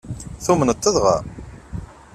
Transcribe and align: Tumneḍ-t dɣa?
Tumneḍ-t 0.43 0.91
dɣa? 0.95 1.17